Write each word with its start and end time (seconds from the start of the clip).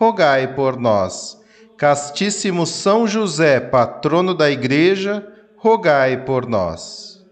rogai 0.00 0.54
por 0.54 0.78
nós. 0.80 1.38
Castíssimo 1.76 2.66
São 2.66 3.06
José, 3.06 3.60
patrono 3.60 4.34
da 4.34 4.50
Igreja, 4.50 5.26
rogai 5.58 6.24
por 6.24 6.46
nós. 6.48 7.22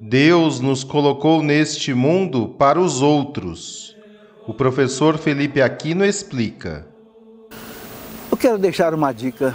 Deus 0.00 0.58
nos 0.58 0.82
colocou 0.82 1.42
neste 1.42 1.92
mundo 1.92 2.48
para 2.48 2.80
os 2.80 3.02
outros. 3.02 3.94
O 4.46 4.54
professor 4.54 5.18
Felipe 5.18 5.60
Aquino 5.60 6.02
explica. 6.02 6.86
Eu 8.30 8.38
quero 8.38 8.56
deixar 8.56 8.94
uma 8.94 9.12
dica 9.12 9.54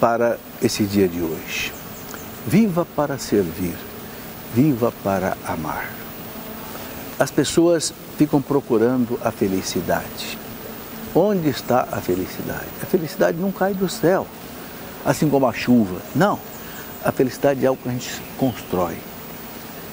para 0.00 0.38
esse 0.62 0.84
dia 0.84 1.08
de 1.08 1.20
hoje. 1.20 1.72
Viva 2.46 2.86
para 2.94 3.18
servir, 3.18 3.74
viva 4.54 4.92
para 5.02 5.36
amar. 5.44 5.92
As 7.18 7.32
pessoas 7.32 7.92
ficam 8.16 8.40
procurando 8.40 9.18
a 9.24 9.32
felicidade 9.32 10.45
Onde 11.18 11.48
está 11.48 11.88
a 11.90 11.98
felicidade? 11.98 12.66
A 12.82 12.84
felicidade 12.84 13.38
não 13.38 13.50
cai 13.50 13.72
do 13.72 13.88
céu, 13.88 14.26
assim 15.02 15.30
como 15.30 15.46
a 15.46 15.52
chuva. 15.54 15.98
Não. 16.14 16.38
A 17.02 17.10
felicidade 17.10 17.64
é 17.64 17.68
algo 17.68 17.80
que 17.82 17.88
a 17.88 17.92
gente 17.92 18.20
constrói. 18.36 18.98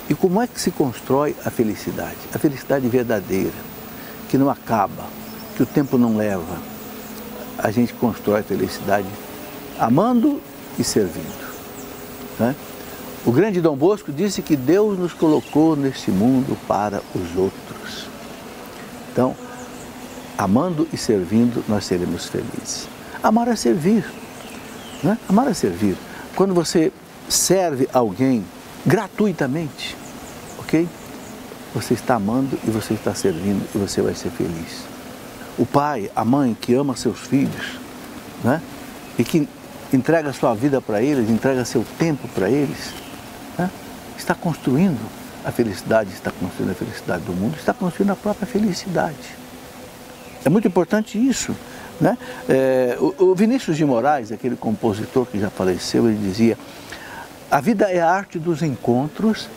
E 0.09 0.13
como 0.13 0.41
é 0.41 0.47
que 0.47 0.59
se 0.59 0.69
constrói 0.69 1.33
a 1.45 1.49
felicidade? 1.49 2.17
A 2.35 2.37
felicidade 2.37 2.85
verdadeira, 2.89 3.53
que 4.27 4.37
não 4.37 4.49
acaba, 4.49 5.05
que 5.55 5.63
o 5.63 5.65
tempo 5.65 5.97
não 5.97 6.17
leva. 6.17 6.57
A 7.57 7.71
gente 7.71 7.93
constrói 7.93 8.41
a 8.41 8.43
felicidade 8.43 9.07
amando 9.79 10.41
e 10.77 10.83
servindo. 10.83 11.53
Né? 12.37 12.53
O 13.25 13.31
grande 13.31 13.61
Dom 13.61 13.77
Bosco 13.77 14.11
disse 14.11 14.41
que 14.41 14.57
Deus 14.57 14.99
nos 14.99 15.13
colocou 15.13 15.77
neste 15.77 16.11
mundo 16.11 16.57
para 16.67 17.01
os 17.15 17.37
outros. 17.37 18.09
Então, 19.09 19.33
amando 20.43 20.85
e 20.91 20.97
servindo, 20.97 21.63
nós 21.69 21.85
seremos 21.85 22.27
felizes. 22.27 22.89
Amar 23.21 23.47
é 23.47 23.55
servir. 23.55 24.05
Né? 25.01 25.17
Amar 25.29 25.47
é 25.47 25.53
servir. 25.53 25.95
Quando 26.35 26.53
você 26.53 26.91
serve 27.29 27.87
alguém 27.93 28.43
gratuitamente, 28.85 29.95
ok? 30.59 30.85
Você 31.73 31.93
está 31.93 32.15
amando 32.15 32.59
e 32.67 32.69
você 32.69 32.93
está 32.93 33.15
servindo 33.15 33.65
e 33.73 33.77
você 33.77 34.01
vai 34.01 34.13
ser 34.15 34.31
feliz. 34.31 34.83
O 35.57 35.65
pai, 35.65 36.11
a 36.13 36.25
mãe 36.25 36.57
que 36.59 36.73
ama 36.73 36.93
seus 36.97 37.19
filhos, 37.19 37.79
né? 38.43 38.61
E 39.17 39.23
que 39.23 39.47
entrega 39.93 40.33
sua 40.33 40.53
vida 40.53 40.81
para 40.81 41.01
eles, 41.01 41.29
entrega 41.29 41.63
seu 41.63 41.85
tempo 41.97 42.27
para 42.27 42.49
eles, 42.49 42.93
né? 43.57 43.69
está 44.17 44.35
construindo 44.35 44.99
a 45.45 45.51
felicidade, 45.51 46.11
está 46.11 46.31
construindo 46.31 46.71
a 46.71 46.75
felicidade 46.75 47.23
do 47.23 47.31
mundo, 47.31 47.55
está 47.57 47.73
construindo 47.73 48.11
a 48.11 48.15
própria 48.15 48.45
felicidade. 48.45 49.42
É 50.45 50.49
muito 50.49 50.67
importante 50.67 51.17
isso. 51.17 51.55
Né? 52.01 52.17
É, 52.49 52.97
o, 52.99 53.33
Vinícius 53.35 53.77
de 53.77 53.85
Moraes, 53.85 54.31
aquele 54.31 54.55
compositor 54.55 55.25
que 55.25 55.39
já 55.39 55.49
faleceu, 55.49 56.07
ele 56.07 56.17
dizia: 56.17 56.57
a 57.49 57.61
vida 57.61 57.85
é 57.91 58.01
a 58.01 58.09
arte 58.09 58.39
dos 58.39 58.61
encontros, 58.61 59.47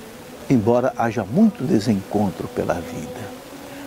embora 0.49 0.93
haja 0.97 1.25
muito 1.25 1.65
desencontro 1.65 2.47
pela 2.49 2.75
vida. 2.75 3.37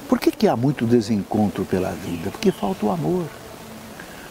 Por 0.08 0.20
que, 0.20 0.32
que 0.32 0.48
há 0.48 0.56
muito 0.56 0.86
desencontro 0.86 1.64
pela 1.64 1.92
vida? 1.92 2.32
Porque 2.32 2.52
falta 2.52 2.86
o 2.86 2.92
amor. 2.92 3.26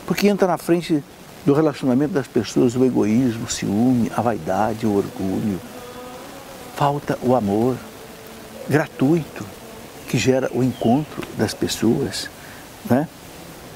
Porque 0.07 0.28
entra 0.28 0.49
na 0.49 0.59
frente 0.59 1.03
do 1.47 1.55
relacionamento 1.55 2.12
das 2.12 2.27
pessoas 2.27 2.75
o 2.75 2.84
egoísmo, 2.84 3.45
o 3.45 3.51
ciúme, 3.51 4.11
a 4.17 4.21
vaidade, 4.21 4.87
o 4.87 4.97
orgulho. 4.97 5.61
Falta 6.75 7.19
o 7.23 7.34
amor 7.34 7.77
gratuito 8.69 9.47
que 10.09 10.19
gera 10.19 10.51
o 10.53 10.62
encontro 10.62 11.23
das 11.37 11.55
pessoas. 11.55 12.28
Né? 12.89 13.09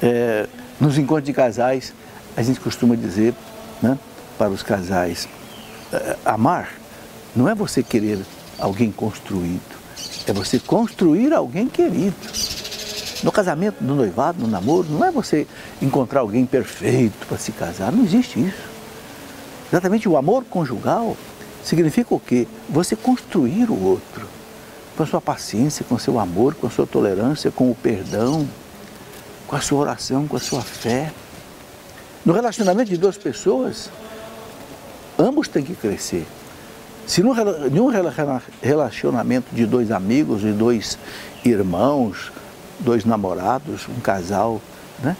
É, 0.01 0.47
nos 0.79 0.97
encontros 0.97 1.25
de 1.25 1.33
casais, 1.33 1.93
a 2.35 2.41
gente 2.41 2.59
costuma 2.59 2.95
dizer 2.95 3.33
né, 3.81 3.97
para 4.37 4.49
os 4.49 4.63
casais: 4.63 5.27
é, 5.91 6.17
amar 6.25 6.73
não 7.35 7.47
é 7.49 7.55
você 7.55 7.81
querer 7.81 8.19
alguém 8.59 8.91
construído, 8.91 9.61
é 10.27 10.33
você 10.33 10.59
construir 10.59 11.33
alguém 11.33 11.67
querido. 11.67 12.15
No 13.23 13.31
casamento, 13.31 13.81
no 13.81 13.95
noivado, 13.95 14.41
no 14.41 14.47
namoro, 14.47 14.87
não 14.89 15.03
é 15.03 15.09
você 15.09 15.47
encontrar 15.81 16.19
alguém 16.19 16.45
perfeito 16.45 17.25
para 17.25 17.37
se 17.37 17.53
casar, 17.53 17.91
não 17.91 18.03
existe 18.03 18.39
isso. 18.39 18.73
Exatamente 19.71 20.07
o 20.09 20.17
amor 20.17 20.43
conjugal 20.43 21.15
significa 21.63 22.13
o 22.13 22.19
quê? 22.19 22.47
Você 22.69 22.95
construir 22.95 23.71
o 23.71 23.81
outro 23.81 24.27
com 24.95 25.03
a 25.03 25.05
sua 25.05 25.21
paciência, 25.21 25.85
com 25.87 25.95
o 25.95 25.99
seu 25.99 26.19
amor, 26.19 26.53
com 26.53 26.67
a 26.67 26.69
sua 26.69 26.85
tolerância, 26.85 27.49
com 27.49 27.71
o 27.71 27.75
perdão, 27.75 28.47
com 29.47 29.55
a 29.55 29.61
sua 29.61 29.79
oração, 29.79 30.27
com 30.27 30.37
a 30.37 30.39
sua 30.39 30.61
fé. 30.61 31.11
No 32.25 32.33
relacionamento 32.33 32.89
de 32.89 32.97
duas 32.97 33.17
pessoas, 33.17 33.89
ambos 35.17 35.47
têm 35.47 35.63
que 35.63 35.75
crescer. 35.75 36.25
Se 37.05 37.21
num 37.21 37.87
relacionamento 38.61 39.53
de 39.53 39.65
dois 39.65 39.91
amigos, 39.91 40.41
de 40.41 40.53
dois 40.53 40.97
irmãos, 41.43 42.31
dois 42.79 43.03
namorados, 43.03 43.87
um 43.89 43.99
casal, 43.99 44.61
né? 45.01 45.17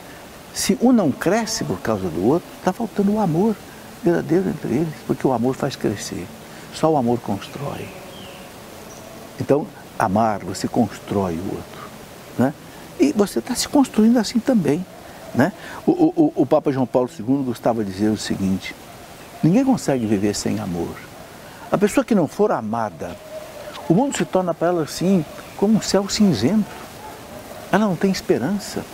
se 0.54 0.78
um 0.82 0.92
não 0.92 1.12
cresce 1.12 1.64
por 1.64 1.80
causa 1.80 2.08
do 2.08 2.26
outro, 2.26 2.48
está 2.58 2.72
faltando 2.72 3.14
o 3.14 3.20
amor 3.20 3.56
verdadeiro 4.04 4.50
entre 4.50 4.74
eles, 4.74 4.94
porque 5.06 5.26
o 5.26 5.34
amor 5.34 5.56
faz 5.56 5.76
crescer. 5.76 6.26
Só 6.74 6.92
o 6.92 6.98
amor 6.98 7.20
constrói. 7.20 7.88
Então, 9.40 9.68
amar, 9.98 10.40
você 10.40 10.68
constrói 10.68 11.36
o 11.36 11.56
outro. 11.56 11.84
Né? 12.38 12.54
E 13.04 13.12
você 13.12 13.40
está 13.40 13.54
se 13.54 13.68
construindo 13.68 14.18
assim 14.18 14.40
também. 14.40 14.86
Né? 15.36 15.52
O, 15.86 15.92
o, 15.92 16.34
o 16.38 16.46
Papa 16.46 16.72
João 16.72 16.86
Paulo 16.86 17.10
II 17.20 17.44
gostava 17.44 17.84
de 17.84 17.92
dizer 17.92 18.08
o 18.08 18.18
seguinte: 18.18 18.74
ninguém 19.44 19.66
consegue 19.66 20.06
viver 20.06 20.34
sem 20.34 20.58
amor. 20.62 20.96
A 21.70 21.78
pessoa 21.78 22.06
que 22.06 22.16
não 22.16 22.30
for 22.30 22.50
amada, 22.54 23.14
o 23.90 23.94
mundo 23.94 24.16
se 24.16 24.24
torna 24.24 24.54
para 24.54 24.70
ela 24.70 24.84
assim 24.84 25.26
como 25.58 25.76
um 25.76 25.82
céu 25.82 26.08
cinzento. 26.08 26.72
Ela 27.74 27.86
não 27.86 27.98
tem 27.98 28.10
esperança. 28.10 28.86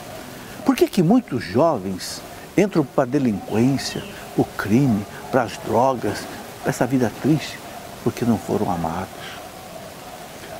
Por 0.65 0.75
que, 0.75 0.87
que 0.87 1.03
muitos 1.03 1.43
jovens 1.43 2.19
entram 2.57 2.83
para 2.83 3.03
a 3.03 3.07
delinquência, 3.07 4.03
o 4.35 4.43
crime, 4.43 5.05
para 5.29 5.43
as 5.43 5.55
drogas, 5.57 6.17
para 6.63 6.71
essa 6.71 6.87
vida 6.87 7.11
triste? 7.21 7.59
Porque 8.03 8.25
não 8.25 8.39
foram 8.39 8.71
amados. 8.71 9.09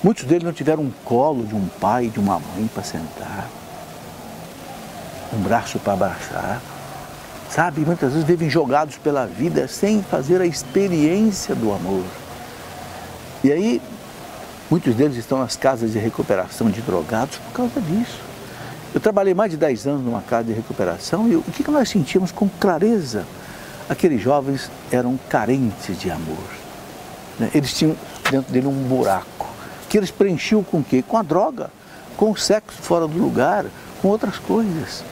Muitos 0.01 0.23
deles 0.23 0.43
não 0.43 0.53
tiveram 0.53 0.83
um 0.83 0.91
colo 1.03 1.45
de 1.45 1.53
um 1.53 1.67
pai, 1.79 2.07
de 2.07 2.19
uma 2.19 2.39
mãe 2.39 2.69
para 2.73 2.83
sentar, 2.83 3.49
um 5.33 5.41
braço 5.41 5.77
para 5.79 5.93
abraçar. 5.93 6.61
Sabe, 7.49 7.81
muitas 7.81 8.13
vezes 8.13 8.25
vivem 8.25 8.49
jogados 8.49 8.95
pela 8.97 9.25
vida 9.25 9.67
sem 9.67 10.01
fazer 10.03 10.39
a 10.39 10.45
experiência 10.45 11.53
do 11.53 11.73
amor. 11.73 12.05
E 13.43 13.51
aí, 13.51 13.81
muitos 14.69 14.95
deles 14.95 15.17
estão 15.17 15.39
nas 15.39 15.57
casas 15.57 15.91
de 15.91 15.99
recuperação 15.99 16.69
de 16.69 16.81
drogados 16.81 17.37
por 17.37 17.53
causa 17.53 17.81
disso. 17.81 18.21
Eu 18.93 19.01
trabalhei 19.01 19.33
mais 19.33 19.51
de 19.51 19.57
10 19.57 19.87
anos 19.87 20.01
numa 20.05 20.21
casa 20.21 20.45
de 20.45 20.53
recuperação 20.53 21.27
e 21.27 21.35
o 21.35 21.41
que 21.41 21.69
nós 21.69 21.89
sentíamos 21.89 22.31
com 22.31 22.47
clareza? 22.47 23.25
Aqueles 23.89 24.21
jovens 24.21 24.71
eram 24.91 25.19
carentes 25.27 25.99
de 25.99 26.09
amor. 26.09 26.43
Né? 27.39 27.49
Eles 27.53 27.73
tinham 27.73 27.95
dentro 28.29 28.51
dele 28.53 28.67
um 28.67 28.87
buraco 28.87 29.38
que 29.89 29.97
eles 29.97 30.11
preenchiam 30.11 30.63
com 30.63 30.79
o 30.79 30.83
quê? 30.83 31.03
Com 31.05 31.17
a 31.17 31.23
droga, 31.23 31.71
com 32.15 32.31
o 32.31 32.37
sexo 32.37 32.81
fora 32.81 33.07
do 33.07 33.17
lugar, 33.17 33.65
com 34.01 34.07
outras 34.07 34.37
coisas. 34.37 35.03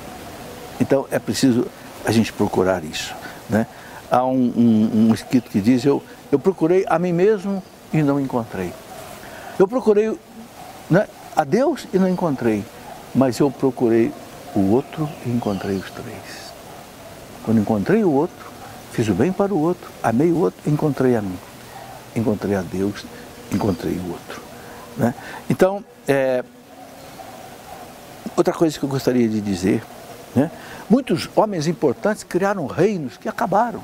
Então 0.79 1.05
é 1.11 1.19
preciso 1.19 1.67
a 2.05 2.11
gente 2.11 2.31
procurar 2.31 2.83
isso. 2.83 3.13
Né? 3.49 3.65
há 4.11 4.25
um, 4.25 4.53
um, 4.55 5.09
um 5.09 5.13
escrito 5.13 5.49
que 5.49 5.61
diz: 5.61 5.85
eu, 5.85 6.01
eu 6.31 6.39
procurei 6.39 6.85
a 6.87 6.97
mim 6.97 7.13
mesmo 7.13 7.61
e 7.93 8.01
não 8.01 8.19
encontrei. 8.19 8.73
Eu 9.59 9.67
procurei 9.67 10.17
né, 10.89 11.07
a 11.35 11.43
Deus 11.43 11.87
e 11.93 11.99
não 11.99 12.07
encontrei, 12.07 12.63
mas 13.13 13.39
eu 13.39 13.51
procurei 13.51 14.11
o 14.55 14.71
outro 14.71 15.07
e 15.25 15.29
encontrei 15.29 15.75
os 15.75 15.89
três. 15.91 16.47
Quando 17.43 17.59
encontrei 17.59 18.03
o 18.03 18.11
outro, 18.11 18.47
fiz 18.91 19.07
o 19.07 19.13
bem 19.13 19.31
para 19.31 19.53
o 19.53 19.59
outro, 19.59 19.89
amei 20.03 20.31
o 20.31 20.39
outro, 20.39 20.69
encontrei 20.69 21.15
a 21.15 21.21
mim. 21.21 21.37
Encontrei 22.15 22.55
a 22.55 22.61
Deus, 22.61 23.05
encontrei 23.51 23.93
o 23.93 24.11
outro. 24.11 24.41
Né? 24.97 25.13
Então, 25.49 25.83
é, 26.07 26.43
outra 28.35 28.53
coisa 28.53 28.77
que 28.77 28.83
eu 28.83 28.89
gostaria 28.89 29.27
de 29.27 29.39
dizer, 29.39 29.83
né? 30.35 30.51
muitos 30.89 31.29
homens 31.35 31.67
importantes 31.67 32.23
criaram 32.23 32.65
reinos 32.65 33.17
que 33.17 33.29
acabaram. 33.29 33.81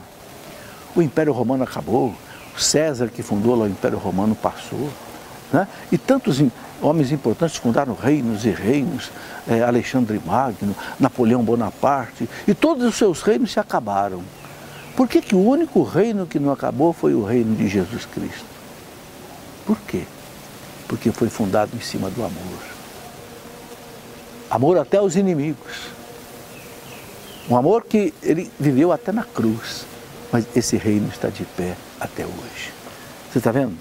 O 0.95 1.01
Império 1.01 1.33
Romano 1.33 1.63
acabou, 1.63 2.13
César 2.57 3.07
que 3.07 3.23
fundou 3.23 3.55
lá 3.55 3.65
o 3.65 3.67
Império 3.67 3.97
Romano 3.97 4.35
passou, 4.35 4.89
né? 5.51 5.67
e 5.91 5.97
tantos 5.97 6.41
homens 6.81 7.11
importantes 7.11 7.55
fundaram 7.57 7.93
reinos 7.93 8.45
e 8.45 8.49
reinos, 8.49 9.11
é, 9.47 9.63
Alexandre 9.63 10.21
Magno, 10.23 10.75
Napoleão 10.99 11.43
Bonaparte, 11.43 12.29
e 12.47 12.53
todos 12.53 12.85
os 12.85 12.95
seus 12.95 13.21
reinos 13.21 13.51
se 13.51 13.59
acabaram. 13.59 14.23
Por 14.95 15.07
que, 15.07 15.21
que 15.21 15.35
o 15.35 15.43
único 15.43 15.81
reino 15.83 16.27
que 16.27 16.39
não 16.39 16.51
acabou 16.51 16.93
foi 16.93 17.15
o 17.15 17.23
reino 17.23 17.55
de 17.55 17.67
Jesus 17.67 18.05
Cristo? 18.05 18.45
Por 19.65 19.77
quê? 19.79 20.03
Porque 20.93 21.11
foi 21.11 21.27
fundado 21.27 21.71
em 21.75 21.79
cima 21.79 22.07
do 22.11 22.23
amor. 22.23 22.59
Amor 24.47 24.77
até 24.77 24.97
aos 24.97 25.15
inimigos. 25.15 25.87
Um 27.49 27.57
amor 27.57 27.83
que 27.83 28.13
ele 28.21 28.51
viveu 28.59 28.91
até 28.91 29.11
na 29.11 29.23
cruz. 29.23 29.87
Mas 30.31 30.45
esse 30.55 30.77
reino 30.77 31.09
está 31.09 31.29
de 31.29 31.45
pé 31.45 31.75
até 31.99 32.23
hoje. 32.23 32.71
Você 33.31 33.39
está 33.39 33.51
vendo? 33.51 33.75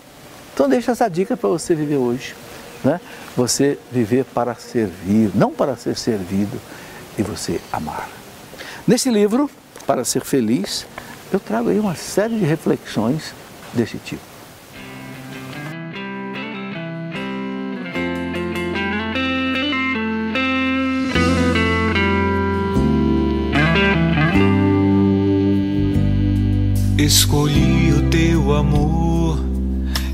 Então 0.55 0.67
deixa 0.71 0.93
essa 0.93 1.07
dica 1.07 1.37
para 1.37 1.51
você 1.51 1.75
viver 1.75 1.99
hoje. 1.99 2.35
Né? 2.83 2.99
Você 3.37 3.79
viver 3.91 4.25
para 4.25 4.55
servir, 4.55 5.33
não 5.35 5.53
para 5.53 5.77
ser 5.77 5.99
servido, 5.99 6.59
e 7.19 7.23
você 7.23 7.61
amar. 7.71 8.09
Nesse 8.89 9.11
livro, 9.11 9.51
Para 9.87 10.03
Ser 10.03 10.25
Feliz, 10.25 10.87
eu 11.31 11.39
trago 11.39 11.69
aí 11.69 11.79
uma 11.79 11.95
série 11.95 12.39
de 12.39 12.45
reflexões 12.47 13.35
desse 13.75 13.99
tipo. 13.99 14.32
Escolhi 27.05 27.93
o 27.93 28.03
teu 28.11 28.55
amor 28.55 29.45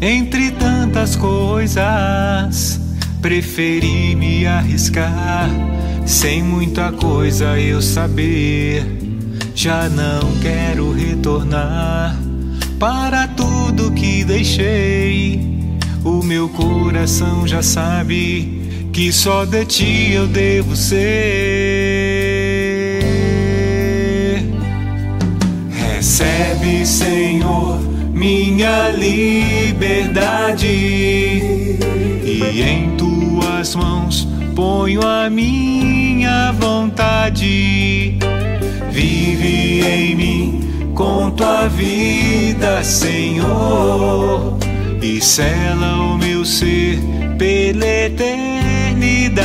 entre 0.01 0.51
tantas 0.53 1.17
coisas. 1.17 2.81
Preferi 3.21 4.17
me 4.17 4.47
arriscar, 4.47 5.51
sem 6.07 6.43
muita 6.43 6.91
coisa 6.91 7.61
eu 7.61 7.83
saber. 7.83 8.87
Já 9.55 9.91
não 9.91 10.35
quero 10.41 10.91
retornar 10.91 12.17
para 12.79 13.29
tudo 13.29 13.93
que 13.93 14.25
deixei. 14.25 15.77
O 16.03 16.23
meu 16.23 16.49
coração 16.49 17.47
já 17.47 17.63
sabe 17.63 18.89
que 18.95 19.13
só 19.13 19.45
de 19.45 19.67
ti 19.67 20.13
eu 20.13 20.27
devo 20.27 20.75
ser. 20.75 21.68
Recebe, 26.19 26.85
Senhor, 26.85 27.79
minha 28.13 28.89
liberdade, 28.89 30.67
e 30.67 32.61
em 32.61 32.97
tuas 32.97 33.77
mãos 33.77 34.27
ponho 34.57 35.01
a 35.07 35.31
minha 35.31 36.51
vontade. 36.59 38.19
Vive 38.91 39.81
em 39.87 40.17
mim 40.17 40.91
com 40.93 41.31
tua 41.31 41.69
vida, 41.69 42.83
Senhor, 42.83 44.59
e 45.01 45.21
sela 45.21 45.99
o 45.99 46.19
meu 46.19 46.45
ser 46.45 46.99
pela 47.39 47.87
eternidade. 47.87 49.41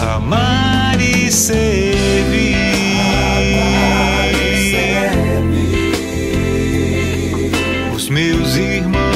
Amar 0.00 1.00
e 1.00 1.28
servir. 1.32 2.59
Meus 8.10 8.56
irmãos, 8.56 9.09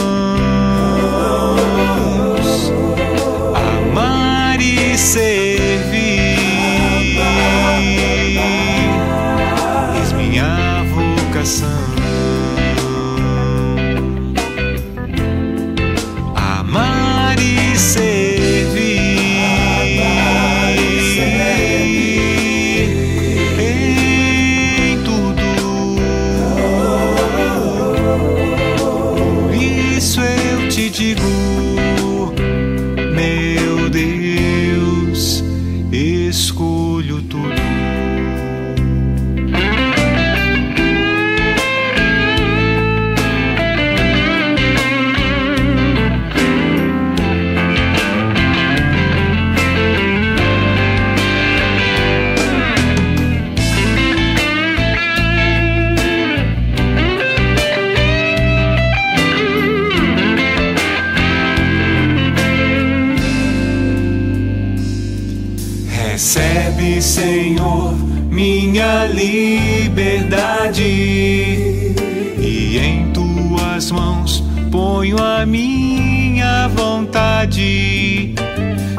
tuas 73.75 73.91
mãos 73.91 74.45
ponho 74.71 75.21
a 75.21 75.45
minha 75.45 76.69
vontade. 76.69 78.33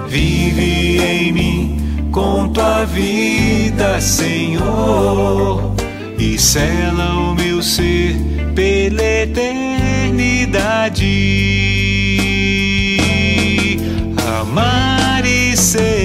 Vive 0.10 1.00
em 1.02 1.32
mim 1.32 2.10
com 2.12 2.50
tua 2.50 2.84
vida, 2.84 4.02
Senhor, 4.02 5.74
e 6.20 6.38
sela 6.38 7.14
o 7.14 7.36
meu 7.36 7.64
ser 7.64 8.18
pela 8.54 9.02
eternidade. 9.02 11.06
Amar 14.42 15.26
e 15.26 15.56
servir. 15.56 16.05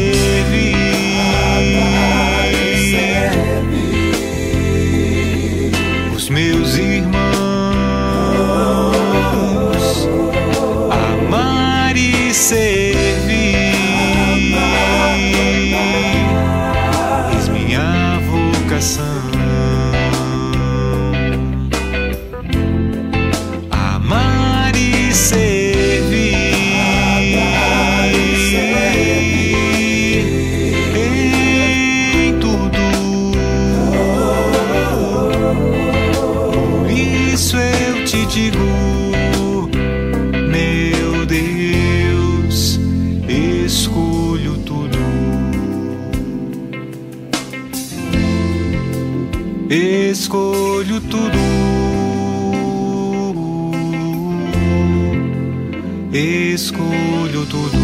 Escolho 56.12 57.46
tudo. 57.46 57.78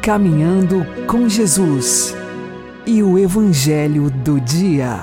Caminhando 0.00 0.86
com 1.06 1.28
Jesus 1.28 2.16
e 2.86 3.02
o 3.02 3.18
Evangelho 3.18 4.10
do 4.10 4.40
Dia. 4.40 5.00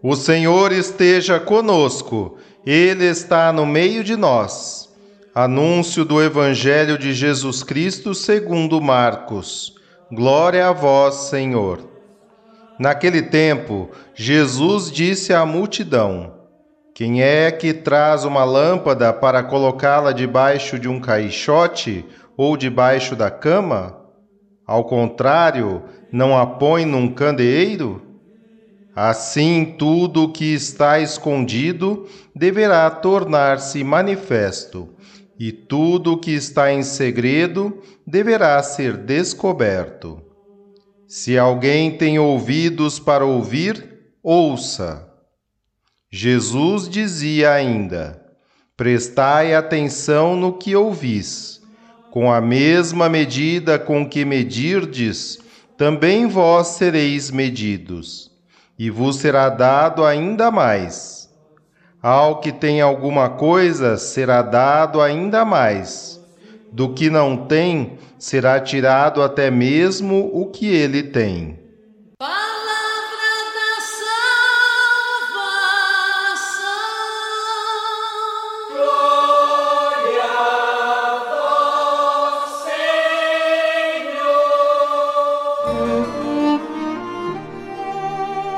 O 0.00 0.14
Senhor 0.14 0.70
esteja 0.70 1.40
conosco, 1.40 2.38
Ele 2.64 3.06
está 3.06 3.52
no 3.52 3.66
meio 3.66 4.04
de 4.04 4.14
nós. 4.14 4.88
Anúncio 5.34 6.04
do 6.04 6.22
Evangelho 6.22 6.96
de 6.96 7.12
Jesus 7.12 7.64
Cristo 7.64 8.14
segundo 8.14 8.80
Marcos. 8.80 9.74
Glória 10.12 10.68
a 10.68 10.72
vós, 10.72 11.14
Senhor. 11.28 11.97
Naquele 12.78 13.22
tempo, 13.22 13.90
Jesus 14.14 14.92
disse 14.92 15.34
à 15.34 15.44
multidão: 15.44 16.34
Quem 16.94 17.22
é 17.22 17.50
que 17.50 17.72
traz 17.72 18.24
uma 18.24 18.44
lâmpada 18.44 19.12
para 19.12 19.42
colocá-la 19.42 20.12
debaixo 20.12 20.78
de 20.78 20.88
um 20.88 21.00
caixote 21.00 22.04
ou 22.36 22.56
debaixo 22.56 23.16
da 23.16 23.30
cama? 23.30 23.98
Ao 24.64 24.84
contrário, 24.84 25.82
não 26.12 26.38
a 26.38 26.46
põe 26.46 26.84
num 26.84 27.08
candeeiro? 27.12 28.02
Assim, 28.94 29.74
tudo 29.78 30.24
o 30.24 30.32
que 30.32 30.54
está 30.54 31.00
escondido 31.00 32.06
deverá 32.34 32.88
tornar-se 32.90 33.82
manifesto, 33.82 34.88
e 35.38 35.50
tudo 35.52 36.12
o 36.12 36.18
que 36.18 36.32
está 36.32 36.72
em 36.72 36.82
segredo 36.82 37.80
deverá 38.06 38.60
ser 38.62 38.96
descoberto. 38.96 40.27
Se 41.08 41.38
alguém 41.38 41.96
tem 41.96 42.18
ouvidos 42.18 42.98
para 42.98 43.24
ouvir, 43.24 44.12
ouça. 44.22 45.08
Jesus 46.12 46.86
dizia 46.86 47.50
ainda: 47.52 48.22
Prestai 48.76 49.54
atenção 49.54 50.36
no 50.36 50.52
que 50.52 50.76
ouvis. 50.76 51.62
Com 52.10 52.30
a 52.30 52.42
mesma 52.42 53.08
medida 53.08 53.78
com 53.78 54.06
que 54.06 54.22
medirdes, 54.22 55.38
também 55.78 56.26
vós 56.26 56.68
sereis 56.68 57.30
medidos 57.30 58.30
e 58.78 58.90
vos 58.90 59.16
será 59.16 59.48
dado 59.48 60.04
ainda 60.04 60.50
mais. 60.50 61.30
Ao 62.02 62.38
que 62.38 62.52
tem 62.52 62.82
alguma 62.82 63.30
coisa, 63.30 63.96
será 63.96 64.42
dado 64.42 65.00
ainda 65.00 65.42
mais. 65.42 66.20
Do 66.70 66.92
que 66.92 67.08
não 67.08 67.46
tem, 67.46 67.98
será 68.18 68.60
tirado 68.60 69.22
até 69.22 69.50
mesmo 69.50 70.30
o 70.32 70.46
que 70.46 70.66
ele 70.66 71.02
tem. 71.02 71.58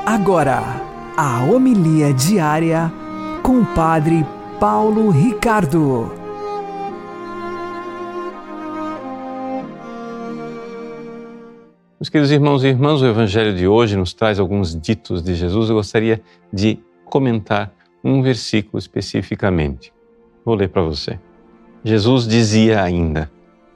Agora, 0.05 0.61
a 1.17 1.43
homilia 1.43 2.13
diária 2.13 2.91
com 3.41 3.61
o 3.61 3.65
Padre 3.65 4.25
Paulo 4.59 5.09
Ricardo. 5.09 6.20
Queridos 12.11 12.31
irmãos 12.31 12.63
e 12.65 12.67
irmãs, 12.67 13.01
o 13.01 13.07
Evangelho 13.07 13.55
de 13.55 13.65
hoje 13.65 13.95
nos 13.95 14.13
traz 14.13 14.37
alguns 14.37 14.75
ditos 14.75 15.23
de 15.23 15.33
Jesus. 15.33 15.69
Eu 15.69 15.75
gostaria 15.75 16.21
de 16.51 16.77
comentar 17.05 17.73
um 18.03 18.21
versículo 18.21 18.77
especificamente. 18.77 19.93
Vou 20.43 20.53
ler 20.53 20.67
para 20.67 20.81
você. 20.81 21.17
Jesus 21.85 22.27
dizia 22.27 22.83
ainda, 22.83 23.31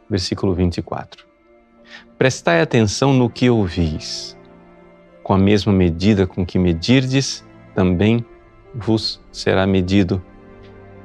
versículo 0.10 0.54
24: 0.54 1.26
Prestai 2.18 2.60
atenção 2.60 3.14
no 3.14 3.30
que 3.30 3.50
ouvis 3.50 4.38
com 5.24 5.34
a 5.34 5.38
mesma 5.38 5.72
medida 5.72 6.28
com 6.28 6.46
que 6.46 6.60
medirdes, 6.60 7.44
também 7.74 8.24
vos 8.76 9.20
será 9.32 9.66
medido 9.66 10.22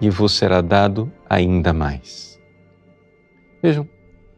e 0.01 0.11
vos 0.11 0.33
será 0.33 0.61
dado 0.61 1.11
ainda 1.29 1.73
mais. 1.73 2.39
Vejam, 3.63 3.89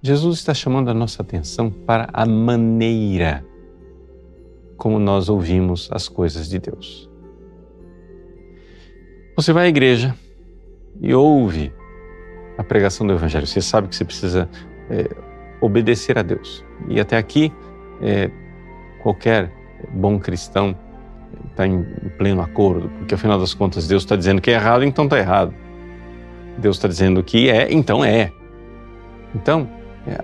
Jesus 0.04 0.38
está 0.38 0.52
chamando 0.52 0.90
a 0.90 0.94
nossa 0.94 1.22
atenção 1.22 1.70
para 1.70 2.08
a 2.12 2.26
maneira 2.26 3.46
como 4.76 4.98
nós 4.98 5.28
ouvimos 5.28 5.88
as 5.92 6.08
coisas 6.08 6.48
de 6.48 6.58
Deus. 6.58 7.08
Você 9.36 9.52
vai 9.52 9.66
à 9.66 9.68
igreja 9.68 10.12
e 11.00 11.14
ouve 11.14 11.72
a 12.58 12.64
pregação 12.64 13.06
do 13.06 13.12
Evangelho. 13.12 13.46
Você 13.46 13.60
sabe 13.60 13.86
que 13.86 13.94
você 13.94 14.04
precisa 14.04 14.50
é, 14.90 15.08
obedecer 15.60 16.18
a 16.18 16.22
Deus. 16.22 16.64
E 16.88 16.98
até 16.98 17.16
aqui, 17.16 17.52
é, 18.00 18.28
qualquer 19.04 19.52
bom 19.94 20.18
cristão 20.18 20.76
está 21.48 21.64
em 21.64 21.84
pleno 22.18 22.42
acordo, 22.42 22.88
porque 22.98 23.14
afinal 23.14 23.38
das 23.38 23.54
contas 23.54 23.86
Deus 23.86 24.02
está 24.02 24.16
dizendo 24.16 24.40
que 24.40 24.50
é 24.50 24.54
errado, 24.54 24.82
então 24.82 25.04
está 25.04 25.16
errado. 25.16 25.54
Deus 26.58 26.76
está 26.76 26.88
dizendo 26.88 27.22
que 27.22 27.48
é, 27.48 27.72
então 27.72 28.04
é. 28.04 28.32
Então, 29.32 29.68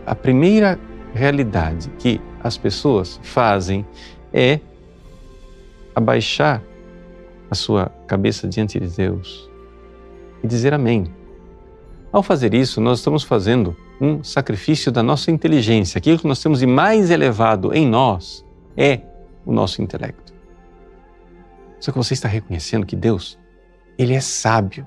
a 0.06 0.14
primeira 0.14 0.78
realidade 1.14 1.90
que 1.98 2.20
as 2.42 2.56
pessoas 2.56 3.20
fazem 3.22 3.86
é 4.32 4.60
abaixar 5.94 6.62
a 7.50 7.54
sua 7.54 7.90
cabeça 8.06 8.46
diante 8.46 8.78
de 8.78 8.88
Deus 8.88 9.50
e 10.42 10.46
dizer 10.46 10.74
amém. 10.74 11.06
Ao 12.12 12.22
fazer 12.22 12.54
isso, 12.54 12.80
nós 12.80 12.98
estamos 12.98 13.22
fazendo 13.22 13.76
um 14.00 14.22
sacrifício 14.22 14.92
da 14.92 15.02
nossa 15.02 15.30
inteligência. 15.30 15.98
Aquilo 15.98 16.18
que 16.18 16.26
nós 16.26 16.42
temos 16.42 16.60
de 16.60 16.66
mais 16.66 17.10
elevado 17.10 17.74
em 17.74 17.86
nós 17.86 18.44
é 18.76 19.00
o 19.44 19.52
nosso 19.52 19.82
intelecto. 19.82 20.32
Só 21.80 21.92
que 21.92 21.98
você 21.98 22.14
está 22.14 22.28
reconhecendo 22.28 22.86
que 22.86 22.96
Deus, 22.96 23.38
Ele 23.98 24.14
é 24.14 24.20
sábio. 24.20 24.86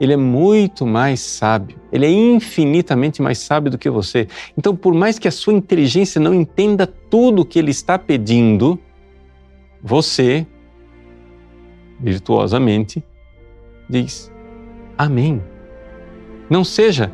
Ele 0.00 0.12
é 0.12 0.16
muito 0.16 0.86
mais 0.86 1.20
sábio. 1.20 1.78
Ele 1.92 2.06
é 2.06 2.10
infinitamente 2.10 3.20
mais 3.20 3.38
sábio 3.38 3.70
do 3.70 3.78
que 3.78 3.90
você. 3.90 4.28
Então, 4.56 4.74
por 4.74 4.94
mais 4.94 5.18
que 5.18 5.28
a 5.28 5.32
sua 5.32 5.52
inteligência 5.52 6.20
não 6.20 6.34
entenda 6.34 6.86
tudo 6.86 7.42
o 7.42 7.44
que 7.44 7.58
Ele 7.58 7.70
está 7.70 7.98
pedindo, 7.98 8.78
você, 9.82 10.46
virtuosamente, 12.00 13.04
diz 13.88 14.32
Amém. 14.96 15.42
Não 16.48 16.62
seja 16.62 17.10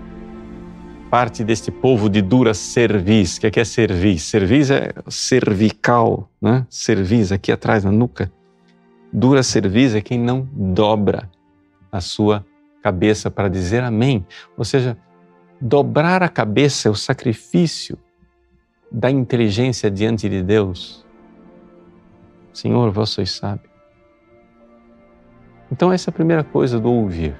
parte 1.10 1.42
deste 1.42 1.70
povo 1.70 2.08
de 2.08 2.20
dura 2.20 2.52
cerviz. 2.54 3.36
O 3.36 3.40
que 3.40 3.58
é, 3.58 3.62
é 3.62 3.64
cerviz? 3.64 4.22
Cerviz 4.22 4.70
é 4.70 4.92
cervical, 5.08 6.30
né? 6.40 6.66
Cerviz 6.68 7.32
aqui 7.32 7.50
atrás 7.50 7.84
na 7.84 7.90
nuca. 7.90 8.30
Dura 9.12 9.42
cerviz 9.42 9.94
é 9.94 10.00
quem 10.00 10.18
não 10.18 10.48
dobra 10.52 11.28
a 11.90 12.00
sua 12.00 12.44
cabeça 12.82 13.30
para 13.30 13.48
dizer 13.48 13.82
amém. 13.82 14.26
Ou 14.56 14.64
seja, 14.64 14.96
dobrar 15.60 16.22
a 16.22 16.28
cabeça 16.28 16.88
é 16.88 16.90
o 16.90 16.94
sacrifício 16.94 17.98
da 18.90 19.10
inteligência 19.10 19.90
diante 19.90 20.28
de 20.28 20.42
Deus. 20.42 21.06
Senhor, 22.52 23.06
sois 23.06 23.30
sábio. 23.30 23.70
Então, 25.70 25.92
essa 25.92 26.10
é 26.10 26.10
a 26.10 26.14
primeira 26.14 26.42
coisa 26.42 26.80
do 26.80 26.90
ouvir. 26.90 27.36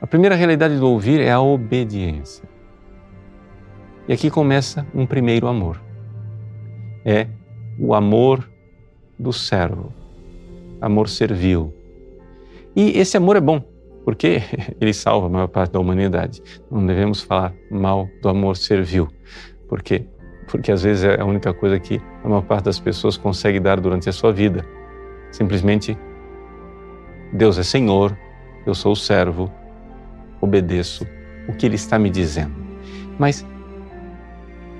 A 0.00 0.06
primeira 0.06 0.34
realidade 0.34 0.76
do 0.76 0.88
ouvir 0.88 1.20
é 1.20 1.30
a 1.30 1.40
obediência. 1.40 2.44
E 4.08 4.12
aqui 4.12 4.28
começa 4.28 4.84
um 4.92 5.06
primeiro 5.06 5.46
amor. 5.46 5.80
É 7.04 7.28
o 7.78 7.94
amor 7.94 8.50
do 9.16 9.32
servo, 9.32 9.92
amor 10.80 11.08
servil. 11.08 11.72
E 12.74 12.98
esse 12.98 13.16
amor 13.16 13.36
é 13.36 13.40
bom, 13.40 13.62
porque 14.04 14.42
ele 14.80 14.92
salva 14.94 15.26
a 15.26 15.30
maior 15.30 15.48
parte 15.48 15.72
da 15.72 15.80
humanidade. 15.80 16.42
Não 16.70 16.84
devemos 16.86 17.20
falar 17.20 17.54
mal 17.70 18.08
do 18.22 18.28
amor 18.28 18.56
servil. 18.56 19.08
Por 19.68 19.82
quê? 19.82 20.06
Porque 20.46 20.72
às 20.72 20.82
vezes 20.82 21.04
é 21.04 21.20
a 21.20 21.24
única 21.24 21.52
coisa 21.52 21.78
que 21.78 22.00
a 22.22 22.28
maior 22.28 22.42
parte 22.42 22.64
das 22.64 22.78
pessoas 22.78 23.16
consegue 23.16 23.60
dar 23.60 23.80
durante 23.80 24.08
a 24.08 24.12
sua 24.12 24.32
vida. 24.32 24.64
Simplesmente, 25.30 25.96
Deus 27.32 27.58
é 27.58 27.62
Senhor, 27.62 28.16
eu 28.66 28.74
sou 28.74 28.92
o 28.92 28.96
servo, 28.96 29.50
obedeço 30.40 31.06
o 31.48 31.52
que 31.54 31.66
Ele 31.66 31.76
está 31.76 31.98
me 31.98 32.10
dizendo. 32.10 32.54
Mas 33.18 33.46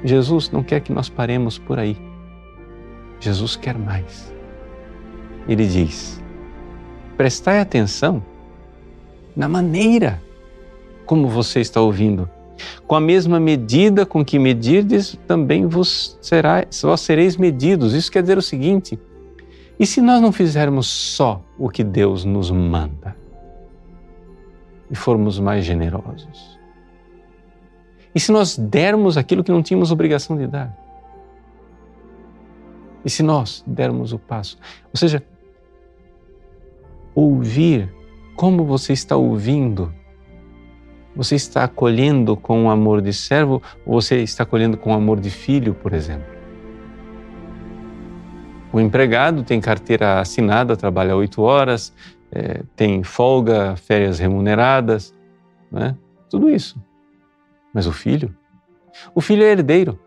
Jesus 0.05 0.51
não 0.51 0.63
quer 0.63 0.81
que 0.81 0.93
nós 0.93 1.09
paremos 1.09 1.59
por 1.59 1.79
aí. 1.79 1.97
Jesus 3.21 3.57
quer 3.57 3.79
mais. 3.79 4.33
Ele 5.49 5.67
diz: 5.67 6.22
prestai 7.23 7.61
atenção 7.61 8.21
na 9.37 9.49
maneira 9.49 10.21
como 11.07 11.29
você 11.29 11.61
está 11.61 11.81
ouvindo 11.81 12.29
Com 12.85 12.97
a 12.97 13.01
mesma 13.01 13.39
medida 13.39 14.05
com 14.05 14.25
que 14.25 14.41
medirdes, 14.41 15.17
também 15.25 15.65
vos, 15.69 16.19
será, 16.21 16.65
vós 16.83 17.01
sereis 17.01 17.37
medidos. 17.37 17.95
Isso 17.95 18.11
quer 18.11 18.23
dizer 18.23 18.39
o 18.39 18.43
seguinte: 18.43 18.99
e 19.79 19.87
se 19.87 20.01
nós 20.01 20.21
não 20.21 20.33
fizermos 20.33 20.89
só 20.89 21.41
o 21.57 21.69
que 21.71 21.85
Deus 21.85 22.25
nos 22.25 22.51
manda 22.51 23.17
e 24.91 24.97
formos 24.97 25.39
mais 25.39 25.65
generosos? 25.65 26.59
E 28.13 28.19
se 28.19 28.33
nós 28.33 28.59
dermos 28.59 29.17
aquilo 29.17 29.45
que 29.45 29.53
não 29.53 29.63
tínhamos 29.63 29.93
obrigação 29.93 30.37
de 30.37 30.49
dar? 30.49 30.77
E 33.05 33.11
se 33.11 33.23
nós 33.23 33.63
dermos 33.65 34.13
o 34.13 34.19
passo? 34.19 34.59
Ou 34.93 34.99
seja, 34.99 35.23
ouvir 37.15 37.93
como 38.37 38.65
você 38.65 38.93
está 38.93 39.17
ouvindo. 39.17 39.93
Você 41.15 41.35
está 41.35 41.65
acolhendo 41.65 42.37
com 42.37 42.65
o 42.65 42.71
amor 42.71 43.03
de 43.03 43.13
servo 43.13 43.63
ou 43.85 44.01
você 44.01 44.23
está 44.23 44.45
acolhendo 44.45 44.77
com 44.77 44.93
o 44.93 44.95
amor 44.95 45.21
de 45.21 45.31
filho, 45.31 45.75
por 45.75 45.93
exemplo? 45.93 46.33
O 48.73 48.81
empregado 48.81 49.43
tem 49.43 49.61
carteira 49.61 50.21
assinada, 50.21 50.77
trabalha 50.77 51.15
oito 51.15 51.43
horas, 51.43 51.93
é, 52.31 52.63
tem 52.75 53.03
folga, 53.03 53.77
férias 53.77 54.19
remuneradas, 54.19 55.15
né? 55.71 55.95
tudo 56.31 56.49
isso. 56.49 56.83
Mas 57.75 57.87
o 57.87 57.93
filho? 57.93 58.35
O 59.15 59.21
filho 59.21 59.43
é 59.43 59.53
herdeiro. 59.53 59.99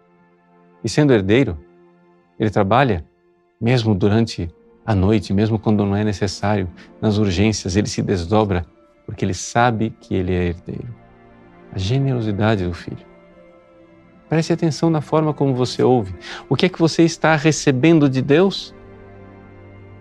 E 0.84 0.90
sendo 0.90 1.14
herdeiro, 1.14 1.58
ele 2.40 2.50
trabalha 2.50 3.06
mesmo 3.62 3.94
durante 3.94 4.50
a 4.86 4.94
noite, 4.94 5.34
mesmo 5.34 5.58
quando 5.58 5.86
não 5.86 5.96
é 5.96 6.04
necessário, 6.04 6.70
nas 7.02 7.18
urgências, 7.18 7.76
ele 7.76 7.88
se 7.88 8.02
desdobra 8.02 8.66
porque 9.06 9.24
ele 9.24 9.34
sabe 9.34 9.94
que 10.00 10.14
ele 10.16 10.34
é 10.34 10.48
herdeiro. 10.48 10.94
A 11.72 11.78
generosidade 11.78 12.66
do 12.66 12.74
filho. 12.74 13.06
Preste 14.30 14.54
atenção 14.54 14.90
na 14.90 15.02
forma 15.02 15.34
como 15.34 15.54
você 15.54 15.84
ouve. 15.84 16.16
O 16.50 16.56
que 16.56 16.66
é 16.66 16.70
que 16.70 16.80
você 16.80 17.04
está 17.04 17.36
recebendo 17.36 18.10
de 18.10 18.22
Deus? 18.22 18.74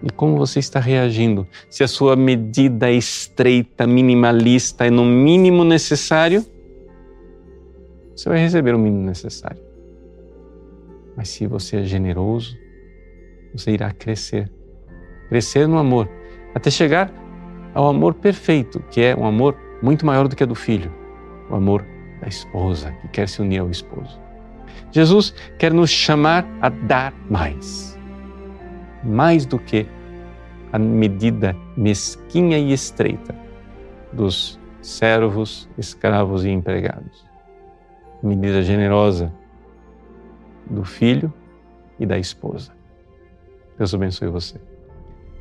E 0.02 0.10
como 0.10 0.36
você 0.36 0.58
está 0.58 0.80
reagindo? 0.80 1.46
Se 1.68 1.82
a 1.84 1.88
sua 1.88 2.16
medida 2.16 2.90
é 2.90 2.94
estreita, 2.94 3.86
minimalista, 3.86 4.86
é 4.86 4.90
no 4.90 5.04
mínimo 5.04 5.64
necessário, 5.64 6.44
você 8.14 8.28
vai 8.28 8.38
receber 8.38 8.74
o 8.74 8.78
mínimo 8.78 9.04
necessário. 9.04 9.62
Mas 11.16 11.28
se 11.28 11.46
você 11.46 11.78
é 11.78 11.84
generoso, 11.84 12.56
você 13.52 13.72
irá 13.72 13.92
crescer. 13.92 14.50
Crescer 15.34 15.66
no 15.66 15.78
amor, 15.78 16.08
até 16.54 16.70
chegar 16.70 17.12
ao 17.74 17.88
amor 17.88 18.14
perfeito, 18.14 18.78
que 18.88 19.00
é 19.00 19.16
um 19.16 19.26
amor 19.26 19.56
muito 19.82 20.06
maior 20.06 20.28
do 20.28 20.36
que 20.36 20.44
o 20.44 20.46
do 20.46 20.54
filho, 20.54 20.92
o 21.50 21.56
amor 21.56 21.84
da 22.20 22.28
esposa, 22.28 22.92
que 23.02 23.08
quer 23.08 23.28
se 23.28 23.42
unir 23.42 23.58
ao 23.58 23.68
esposo. 23.68 24.16
Jesus 24.92 25.34
quer 25.58 25.72
nos 25.72 25.90
chamar 25.90 26.46
a 26.60 26.68
dar 26.68 27.12
mais, 27.28 27.98
mais 29.02 29.44
do 29.44 29.58
que 29.58 29.88
a 30.72 30.78
medida 30.78 31.56
mesquinha 31.76 32.56
e 32.56 32.72
estreita 32.72 33.34
dos 34.12 34.56
servos, 34.80 35.68
escravos 35.76 36.44
e 36.44 36.50
empregados. 36.50 37.26
A 38.22 38.24
medida 38.28 38.62
generosa 38.62 39.32
do 40.70 40.84
filho 40.84 41.34
e 41.98 42.06
da 42.06 42.20
esposa. 42.20 42.70
Deus 43.76 43.92
abençoe 43.92 44.28
você. 44.28 44.73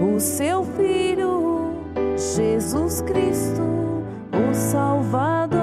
O 0.00 0.20
seu 0.20 0.64
Filho, 0.64 1.72
Jesus 2.16 3.00
Cristo, 3.02 3.62
o 4.32 4.54
Salvador. 4.54 5.55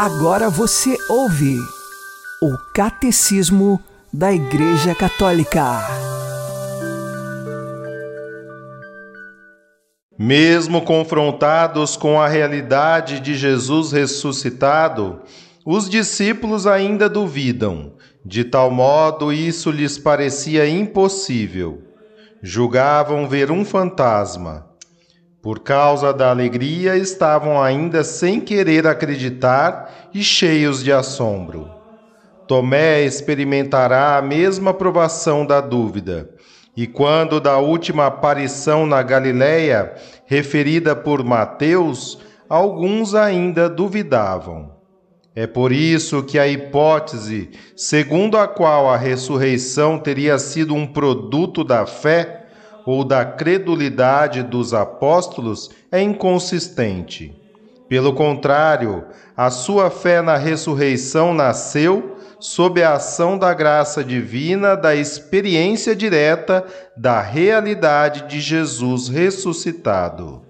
Agora 0.00 0.48
você 0.48 0.96
ouve 1.08 1.58
o 2.40 2.56
Catecismo 2.72 3.82
da 4.12 4.32
Igreja 4.32 4.94
Católica. 4.94 5.80
Mesmo 10.16 10.82
confrontados 10.82 11.96
com 11.96 12.20
a 12.20 12.28
realidade 12.28 13.18
de 13.18 13.34
Jesus 13.34 13.90
ressuscitado, 13.90 15.20
os 15.66 15.90
discípulos 15.90 16.64
ainda 16.64 17.08
duvidam. 17.08 17.94
De 18.24 18.44
tal 18.44 18.70
modo, 18.70 19.32
isso 19.32 19.68
lhes 19.68 19.98
parecia 19.98 20.68
impossível. 20.68 21.82
Julgavam 22.40 23.28
ver 23.28 23.50
um 23.50 23.64
fantasma. 23.64 24.67
Por 25.40 25.60
causa 25.60 26.12
da 26.12 26.30
alegria, 26.30 26.96
estavam 26.96 27.62
ainda 27.62 28.02
sem 28.02 28.40
querer 28.40 28.86
acreditar 28.86 30.08
e 30.12 30.22
cheios 30.22 30.82
de 30.82 30.92
assombro. 30.92 31.70
Tomé 32.48 33.02
experimentará 33.02 34.16
a 34.16 34.22
mesma 34.22 34.74
provação 34.74 35.46
da 35.46 35.60
dúvida. 35.60 36.28
E 36.76 36.86
quando 36.86 37.40
da 37.40 37.58
última 37.58 38.06
aparição 38.06 38.86
na 38.86 39.02
Galiléia, 39.02 39.94
referida 40.26 40.96
por 40.96 41.22
Mateus, 41.22 42.18
alguns 42.48 43.14
ainda 43.14 43.68
duvidavam. 43.68 44.72
É 45.34 45.46
por 45.46 45.70
isso 45.70 46.22
que 46.22 46.36
a 46.36 46.48
hipótese 46.48 47.50
segundo 47.76 48.36
a 48.36 48.48
qual 48.48 48.90
a 48.90 48.96
ressurreição 48.96 49.96
teria 49.96 50.36
sido 50.36 50.74
um 50.74 50.84
produto 50.84 51.62
da 51.62 51.86
fé 51.86 52.37
ou 52.90 53.04
da 53.04 53.22
credulidade 53.22 54.42
dos 54.42 54.72
apóstolos 54.72 55.68
é 55.92 56.00
inconsistente. 56.00 57.38
Pelo 57.86 58.14
contrário, 58.14 59.04
a 59.36 59.50
sua 59.50 59.90
fé 59.90 60.22
na 60.22 60.38
ressurreição 60.38 61.34
nasceu 61.34 62.16
sob 62.40 62.82
a 62.82 62.94
ação 62.94 63.36
da 63.36 63.52
graça 63.52 64.02
divina, 64.02 64.74
da 64.74 64.96
experiência 64.96 65.94
direta 65.94 66.64
da 66.96 67.20
realidade 67.20 68.26
de 68.26 68.40
Jesus 68.40 69.08
ressuscitado. 69.08 70.47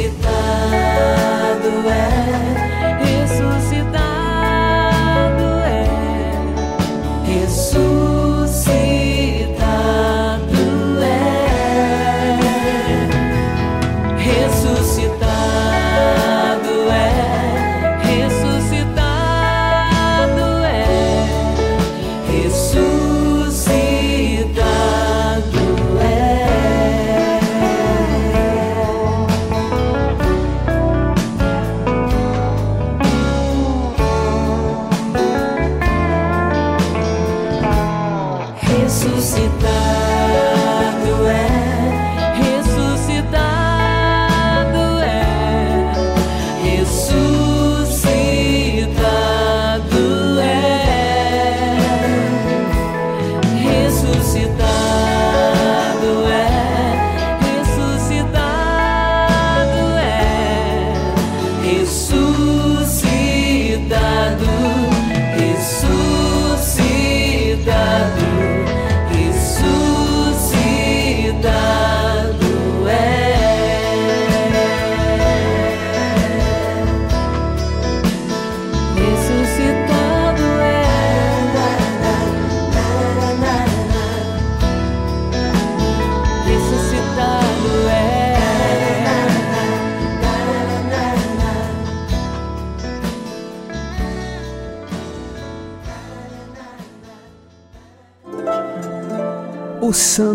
Ressuscitado 0.00 0.29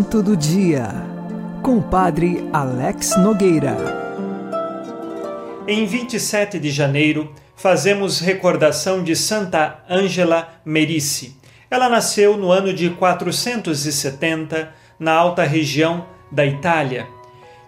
Santo 0.06 0.22
do 0.22 0.36
Dia, 0.36 0.88
com 1.64 1.78
o 1.78 1.82
Padre 1.82 2.48
Alex 2.52 3.16
Nogueira. 3.16 3.76
Em 5.66 5.84
27 5.84 6.60
de 6.60 6.70
janeiro, 6.70 7.32
fazemos 7.56 8.20
recordação 8.20 9.02
de 9.02 9.16
Santa 9.16 9.82
Ângela 9.90 10.60
Merici. 10.64 11.36
Ela 11.68 11.88
nasceu 11.88 12.36
no 12.36 12.52
ano 12.52 12.72
de 12.72 12.90
470, 12.90 14.72
na 14.96 15.12
alta 15.12 15.42
região 15.42 16.06
da 16.30 16.46
Itália. 16.46 17.08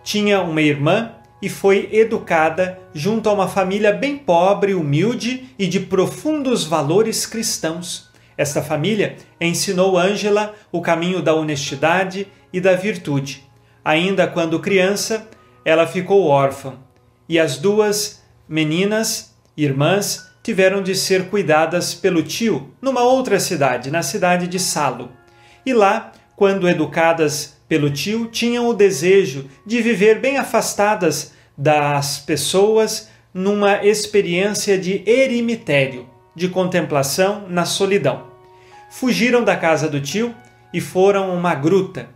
Tinha 0.05 0.41
uma 0.41 0.63
irmã 0.63 1.11
e 1.43 1.49
foi 1.49 1.89
educada 1.91 2.79
junto 2.95 3.29
a 3.29 3.33
uma 3.33 3.49
família 3.49 3.93
bem 3.93 4.17
pobre, 4.17 4.75
humilde 4.75 5.49
e 5.59 5.67
de 5.67 5.81
profundos 5.81 6.63
valores 6.63 7.27
cristãos. 7.27 8.08
Esta 8.39 8.63
família 8.63 9.17
ensinou 9.41 9.99
Ângela 9.99 10.55
o 10.71 10.81
caminho 10.81 11.21
da 11.21 11.35
honestidade 11.35 12.29
e 12.53 12.61
da 12.61 12.77
virtude. 12.77 13.43
Ainda 13.85 14.29
quando 14.29 14.61
criança, 14.61 15.29
ela 15.65 15.89
ficou 15.89 16.29
órfã 16.29 16.75
e 17.29 17.37
as 17.37 17.59
duas 17.59 18.23
meninas, 18.49 19.35
irmãs, 19.57 20.31
tiveram 20.41 20.81
de 20.81 20.95
ser 20.95 21.29
cuidadas 21.29 21.95
pelo 21.95 22.23
tio 22.23 22.73
numa 22.81 23.03
outra 23.03 23.41
cidade, 23.41 23.91
na 23.91 24.03
cidade 24.03 24.47
de 24.47 24.61
Salo. 24.61 25.11
E 25.67 25.75
lá, 25.75 26.13
quando 26.37 26.69
educadas 26.69 27.59
pelo 27.69 27.91
tio, 27.91 28.27
tinham 28.27 28.69
o 28.69 28.73
desejo 28.73 29.51
de 29.67 29.83
viver 29.83 30.21
bem 30.21 30.39
afastadas 30.39 31.33
das 31.57 32.19
pessoas 32.21 33.11
numa 33.35 33.85
experiência 33.85 34.79
de 34.79 35.03
eremitério, 35.05 36.09
de 36.37 36.49
contemplação 36.49 37.45
na 37.49 37.65
solidão 37.65 38.28
fugiram 38.89 39.45
da 39.45 39.57
casa 39.57 39.89
do 39.89 40.01
tio 40.01 40.35
e 40.73 40.81
foram 40.81 41.31
a 41.31 41.35
uma 41.35 41.55
gruta. 41.55 42.09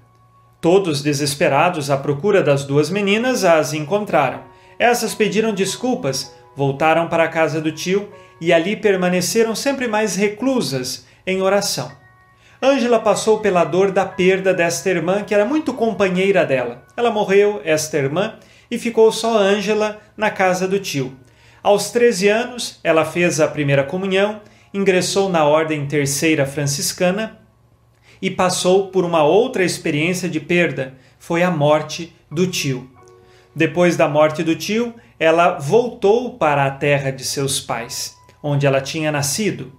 Todos 0.60 1.02
desesperados 1.02 1.90
à 1.90 1.96
procura 1.96 2.42
das 2.42 2.64
duas 2.64 2.88
meninas 2.88 3.44
as 3.44 3.72
encontraram. 3.72 4.42
Essas 4.78 5.14
pediram 5.14 5.52
desculpas, 5.52 6.34
voltaram 6.56 7.08
para 7.08 7.24
a 7.24 7.28
casa 7.28 7.60
do 7.60 7.72
tio 7.72 8.08
e 8.40 8.52
ali 8.52 8.76
permaneceram 8.76 9.54
sempre 9.54 9.88
mais 9.88 10.16
reclusas 10.16 11.06
em 11.26 11.42
oração. 11.42 11.90
Ângela 12.62 13.00
passou 13.00 13.40
pela 13.40 13.64
dor 13.64 13.90
da 13.90 14.04
perda 14.06 14.54
desta 14.54 14.88
irmã 14.88 15.24
que 15.24 15.34
era 15.34 15.44
muito 15.44 15.74
companheira 15.74 16.46
dela. 16.46 16.84
Ela 16.96 17.10
morreu, 17.10 17.60
esta 17.64 17.98
irmã, 17.98 18.34
e 18.70 18.78
ficou 18.78 19.10
só 19.10 19.36
Ângela 19.36 19.98
na 20.16 20.30
casa 20.30 20.68
do 20.68 20.78
tio. 20.78 21.16
Aos 21.60 21.90
13 21.90 22.28
anos, 22.28 22.80
ela 22.84 23.04
fez 23.04 23.40
a 23.40 23.48
primeira 23.48 23.82
comunhão 23.82 24.40
ingressou 24.72 25.28
na 25.28 25.44
Ordem 25.44 25.86
Terceira 25.86 26.46
Franciscana 26.46 27.38
e 28.20 28.30
passou 28.30 28.88
por 28.88 29.04
uma 29.04 29.22
outra 29.22 29.64
experiência 29.64 30.28
de 30.28 30.40
perda, 30.40 30.94
foi 31.18 31.42
a 31.42 31.50
morte 31.50 32.14
do 32.30 32.46
tio. 32.46 32.90
Depois 33.54 33.96
da 33.96 34.08
morte 34.08 34.42
do 34.42 34.54
tio, 34.56 34.94
ela 35.18 35.58
voltou 35.58 36.38
para 36.38 36.64
a 36.64 36.70
terra 36.70 37.10
de 37.10 37.24
seus 37.24 37.60
pais, 37.60 38.16
onde 38.42 38.66
ela 38.66 38.80
tinha 38.80 39.12
nascido, 39.12 39.72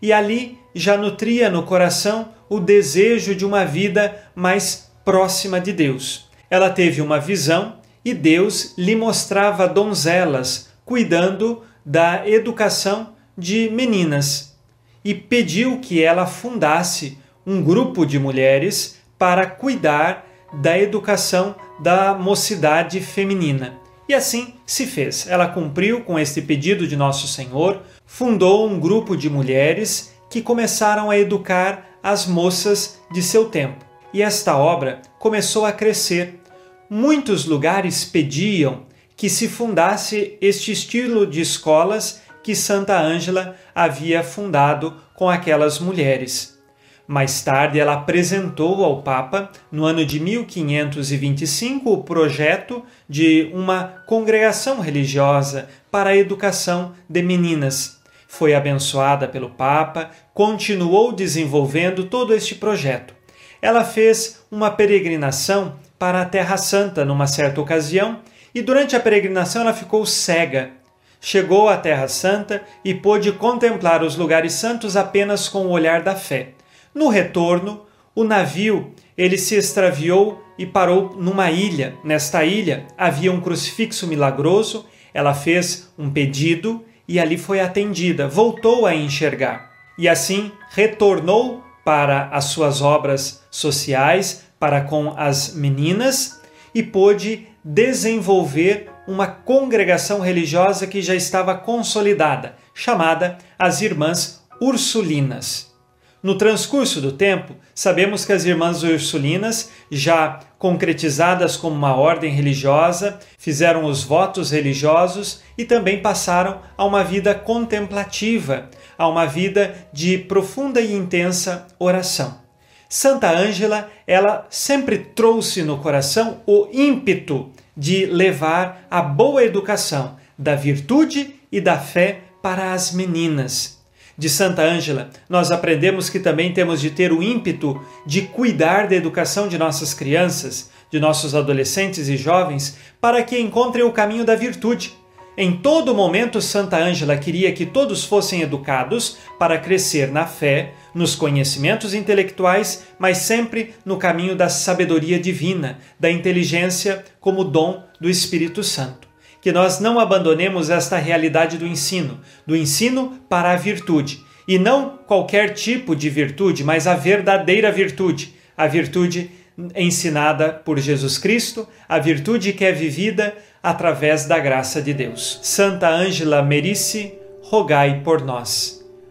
e 0.00 0.12
ali 0.12 0.58
já 0.74 0.96
nutria 0.96 1.50
no 1.50 1.64
coração 1.64 2.30
o 2.48 2.58
desejo 2.58 3.34
de 3.34 3.44
uma 3.44 3.64
vida 3.64 4.16
mais 4.34 4.90
próxima 5.04 5.60
de 5.60 5.72
Deus. 5.72 6.28
Ela 6.48 6.70
teve 6.70 7.02
uma 7.02 7.20
visão 7.20 7.76
e 8.04 8.14
Deus 8.14 8.74
lhe 8.78 8.96
mostrava 8.96 9.68
donzelas 9.68 10.70
cuidando 10.84 11.62
da 11.84 12.26
educação 12.26 13.14
de 13.38 13.70
meninas 13.70 14.58
e 15.04 15.14
pediu 15.14 15.78
que 15.78 16.02
ela 16.02 16.26
fundasse 16.26 17.16
um 17.46 17.62
grupo 17.62 18.04
de 18.04 18.18
mulheres 18.18 18.98
para 19.16 19.46
cuidar 19.46 20.26
da 20.52 20.76
educação 20.76 21.54
da 21.80 22.14
mocidade 22.14 23.00
feminina. 23.00 23.78
E 24.08 24.14
assim 24.14 24.54
se 24.66 24.86
fez. 24.86 25.26
Ela 25.28 25.46
cumpriu 25.46 26.02
com 26.02 26.18
este 26.18 26.42
pedido 26.42 26.86
de 26.86 26.96
Nosso 26.96 27.28
Senhor, 27.28 27.82
fundou 28.04 28.66
um 28.66 28.80
grupo 28.80 29.16
de 29.16 29.30
mulheres 29.30 30.12
que 30.28 30.42
começaram 30.42 31.10
a 31.10 31.18
educar 31.18 31.98
as 32.02 32.26
moças 32.26 32.98
de 33.12 33.22
seu 33.22 33.46
tempo. 33.46 33.84
E 34.12 34.22
esta 34.22 34.56
obra 34.56 35.02
começou 35.18 35.64
a 35.64 35.72
crescer. 35.72 36.40
Muitos 36.88 37.44
lugares 37.44 38.04
pediam 38.04 38.86
que 39.14 39.28
se 39.28 39.48
fundasse 39.48 40.38
este 40.40 40.72
estilo 40.72 41.26
de 41.26 41.40
escolas 41.40 42.22
que 42.42 42.54
Santa 42.54 42.98
Ângela 43.00 43.56
havia 43.74 44.22
fundado 44.22 44.96
com 45.14 45.28
aquelas 45.28 45.78
mulheres. 45.78 46.58
Mais 47.06 47.40
tarde, 47.40 47.80
ela 47.80 47.94
apresentou 47.94 48.84
ao 48.84 49.00
Papa, 49.00 49.50
no 49.72 49.86
ano 49.86 50.04
de 50.04 50.20
1525, 50.20 51.90
o 51.90 52.02
projeto 52.04 52.84
de 53.08 53.50
uma 53.54 54.02
congregação 54.06 54.78
religiosa 54.80 55.70
para 55.90 56.10
a 56.10 56.16
educação 56.16 56.92
de 57.08 57.22
meninas. 57.22 57.98
Foi 58.28 58.54
abençoada 58.54 59.26
pelo 59.26 59.48
Papa, 59.48 60.10
continuou 60.34 61.10
desenvolvendo 61.12 62.04
todo 62.04 62.34
este 62.34 62.54
projeto. 62.54 63.14
Ela 63.62 63.84
fez 63.84 64.44
uma 64.50 64.70
peregrinação 64.70 65.76
para 65.98 66.20
a 66.20 66.26
Terra 66.26 66.58
Santa 66.58 67.06
numa 67.06 67.26
certa 67.26 67.58
ocasião 67.58 68.20
e 68.54 68.60
durante 68.60 68.94
a 68.94 69.00
peregrinação 69.00 69.62
ela 69.62 69.72
ficou 69.72 70.04
cega 70.04 70.72
chegou 71.20 71.68
à 71.68 71.76
Terra 71.76 72.08
Santa 72.08 72.62
e 72.84 72.94
pôde 72.94 73.32
contemplar 73.32 74.02
os 74.02 74.16
lugares 74.16 74.52
santos 74.54 74.96
apenas 74.96 75.48
com 75.48 75.66
o 75.66 75.70
olhar 75.70 76.02
da 76.02 76.14
fé. 76.14 76.50
No 76.94 77.08
retorno, 77.08 77.82
o 78.14 78.24
navio 78.24 78.92
ele 79.16 79.38
se 79.38 79.54
extraviou 79.54 80.42
e 80.58 80.66
parou 80.66 81.14
numa 81.16 81.50
ilha. 81.50 81.94
Nesta 82.02 82.44
ilha 82.44 82.86
havia 82.96 83.32
um 83.32 83.40
crucifixo 83.40 84.06
milagroso. 84.06 84.86
Ela 85.14 85.34
fez 85.34 85.92
um 85.98 86.10
pedido 86.10 86.84
e 87.06 87.18
ali 87.20 87.38
foi 87.38 87.60
atendida. 87.60 88.26
Voltou 88.26 88.86
a 88.86 88.94
enxergar 88.94 89.70
e 89.98 90.08
assim 90.08 90.52
retornou 90.70 91.62
para 91.84 92.28
as 92.28 92.46
suas 92.46 92.82
obras 92.82 93.42
sociais, 93.50 94.44
para 94.60 94.82
com 94.82 95.14
as 95.16 95.54
meninas 95.54 96.40
e 96.74 96.82
pôde 96.82 97.48
desenvolver 97.64 98.90
uma 99.08 99.26
congregação 99.26 100.20
religiosa 100.20 100.86
que 100.86 101.00
já 101.00 101.14
estava 101.14 101.54
consolidada, 101.54 102.56
chamada 102.74 103.38
as 103.58 103.80
Irmãs 103.80 104.44
Ursulinas. 104.60 105.74
No 106.22 106.36
transcurso 106.36 107.00
do 107.00 107.12
tempo, 107.12 107.54
sabemos 107.74 108.26
que 108.26 108.34
as 108.34 108.44
Irmãs 108.44 108.82
Ursulinas, 108.82 109.70
já 109.90 110.40
concretizadas 110.58 111.56
como 111.56 111.74
uma 111.74 111.96
ordem 111.96 112.30
religiosa, 112.30 113.18
fizeram 113.38 113.86
os 113.86 114.04
votos 114.04 114.50
religiosos 114.50 115.40
e 115.56 115.64
também 115.64 116.02
passaram 116.02 116.60
a 116.76 116.84
uma 116.84 117.02
vida 117.02 117.34
contemplativa, 117.34 118.68
a 118.98 119.08
uma 119.08 119.24
vida 119.24 119.74
de 119.90 120.18
profunda 120.18 120.82
e 120.82 120.92
intensa 120.92 121.66
oração. 121.78 122.46
Santa 122.90 123.30
Ângela, 123.30 123.88
ela 124.06 124.46
sempre 124.50 124.98
trouxe 124.98 125.62
no 125.62 125.78
coração 125.78 126.42
o 126.46 126.68
ímpeto 126.72 127.50
de 127.78 128.06
levar 128.06 128.86
a 128.90 129.00
boa 129.00 129.44
educação 129.44 130.16
da 130.36 130.56
virtude 130.56 131.36
e 131.50 131.60
da 131.60 131.78
fé 131.78 132.22
para 132.42 132.72
as 132.72 132.92
meninas. 132.92 133.78
De 134.16 134.28
Santa 134.28 134.62
Ângela, 134.62 135.10
nós 135.28 135.52
aprendemos 135.52 136.10
que 136.10 136.18
também 136.18 136.52
temos 136.52 136.80
de 136.80 136.90
ter 136.90 137.12
o 137.12 137.22
ímpeto 137.22 137.80
de 138.04 138.22
cuidar 138.22 138.88
da 138.88 138.96
educação 138.96 139.46
de 139.46 139.56
nossas 139.56 139.94
crianças, 139.94 140.70
de 140.90 140.98
nossos 140.98 141.36
adolescentes 141.36 142.08
e 142.08 142.16
jovens, 142.16 142.76
para 143.00 143.22
que 143.22 143.38
encontrem 143.38 143.84
o 143.84 143.92
caminho 143.92 144.24
da 144.24 144.34
virtude. 144.34 144.92
Em 145.36 145.52
todo 145.52 145.94
momento, 145.94 146.42
Santa 146.42 146.78
Ângela 146.78 147.16
queria 147.16 147.52
que 147.52 147.64
todos 147.64 148.02
fossem 148.02 148.42
educados 148.42 149.18
para 149.38 149.56
crescer 149.56 150.10
na 150.10 150.26
fé, 150.26 150.72
nos 150.98 151.14
conhecimentos 151.14 151.94
intelectuais, 151.94 152.88
mas 152.98 153.18
sempre 153.18 153.72
no 153.84 153.96
caminho 153.96 154.34
da 154.34 154.48
sabedoria 154.48 155.18
divina, 155.18 155.78
da 155.98 156.10
inteligência 156.10 157.04
como 157.20 157.44
dom 157.44 157.84
do 158.00 158.10
Espírito 158.10 158.64
Santo. 158.64 159.06
Que 159.40 159.52
nós 159.52 159.78
não 159.78 160.00
abandonemos 160.00 160.68
esta 160.68 160.98
realidade 160.98 161.56
do 161.56 161.66
ensino, 161.66 162.20
do 162.44 162.56
ensino 162.56 163.16
para 163.28 163.52
a 163.52 163.56
virtude, 163.56 164.24
e 164.46 164.58
não 164.58 164.98
qualquer 165.06 165.54
tipo 165.54 165.94
de 165.94 166.10
virtude, 166.10 166.64
mas 166.64 166.88
a 166.88 166.96
verdadeira 166.96 167.70
virtude, 167.70 168.34
a 168.56 168.66
virtude 168.66 169.30
ensinada 169.76 170.50
por 170.50 170.78
Jesus 170.80 171.16
Cristo, 171.16 171.68
a 171.88 171.98
virtude 171.98 172.52
que 172.52 172.64
é 172.64 172.72
vivida 172.72 173.36
através 173.62 174.24
da 174.24 174.38
graça 174.38 174.82
de 174.82 174.92
Deus. 174.92 175.38
Santa 175.42 175.88
Ângela 175.88 176.42
Merici, 176.42 177.14
rogai 177.42 178.00
por 178.02 178.24
nós. 178.24 178.77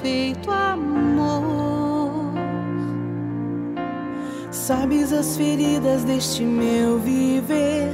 Perfeito 0.00 0.50
amor. 0.50 2.32
Sabes 4.50 5.12
as 5.12 5.36
feridas 5.36 6.04
deste 6.04 6.42
meu 6.42 6.98
viver, 6.98 7.92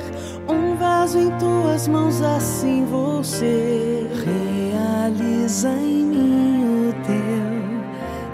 um 0.49 0.77
vaso 0.77 1.19
em 1.19 1.31
tuas 1.39 1.89
mãos, 1.89 2.23
assim 2.23 2.85
ser. 3.25 4.09
Realiza 4.25 5.71
em 5.71 6.05
mim 6.05 6.89
o 6.89 6.93
teu 7.03 7.57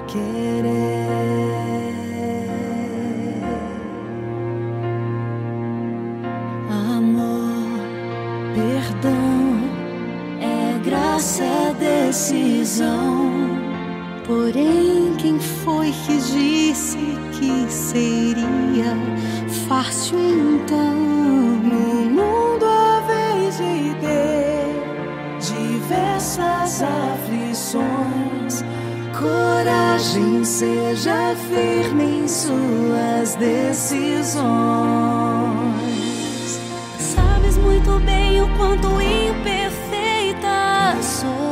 querer. 0.07 1.03
Amor, 6.71 7.81
perdão, 8.55 9.61
é 10.41 10.79
graça, 10.85 11.43
é 11.43 12.07
decisão. 12.09 13.32
Porém, 14.35 15.15
quem 15.19 15.39
foi 15.39 15.93
que 15.93 16.17
disse 16.17 16.97
que 17.39 17.71
seria 17.71 18.97
fácil 19.69 20.19
então? 20.19 20.95
No 20.95 22.11
mundo 22.11 22.65
a 22.65 23.01
vez 23.01 23.59
de 23.59 23.95
ter 24.01 24.73
diversas 25.39 26.83
aflições, 26.83 28.65
coragem 29.21 30.43
seja 30.47 31.37
firme 31.51 32.23
em 32.23 32.27
suas 32.27 33.35
decisões. 33.35 34.43
Sabes 36.99 37.59
muito 37.59 38.01
bem 38.01 38.41
o 38.41 38.49
quanto 38.57 38.99
imperfeita 38.99 40.97
sou. 41.03 41.52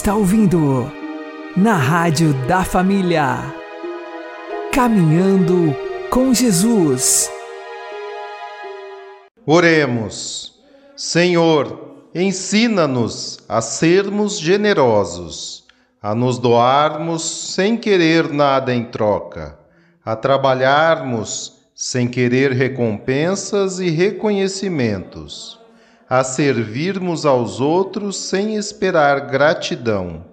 está 0.00 0.14
ouvindo 0.14 0.90
na 1.54 1.74
Rádio 1.74 2.32
da 2.48 2.64
Família. 2.64 3.36
Caminhando 4.72 5.76
com 6.08 6.32
Jesus. 6.32 7.30
Oremos. 9.44 10.58
Senhor, 10.96 11.96
ensina-nos 12.14 13.40
a 13.46 13.60
sermos 13.60 14.40
generosos, 14.40 15.66
a 16.00 16.14
nos 16.14 16.38
doarmos 16.38 17.52
sem 17.54 17.76
querer 17.76 18.32
nada 18.32 18.74
em 18.74 18.84
troca, 18.84 19.58
a 20.02 20.16
trabalharmos 20.16 21.58
sem 21.74 22.08
querer 22.08 22.52
recompensas 22.52 23.78
e 23.80 23.90
reconhecimentos, 23.90 25.59
a 26.10 26.24
servirmos 26.24 27.24
aos 27.24 27.60
outros 27.60 28.16
sem 28.16 28.56
esperar 28.56 29.28
gratidão. 29.30 30.24